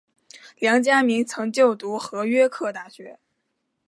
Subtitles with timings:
[0.57, 3.19] 梁嘉铭曾就读和约克大学。